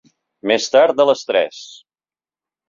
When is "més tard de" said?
0.51-1.05